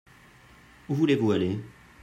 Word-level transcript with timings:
Où 0.89 0.95
voulez-vous 0.95 1.31
aller? 1.31 1.59